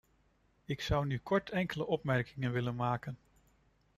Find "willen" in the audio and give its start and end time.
2.51-2.75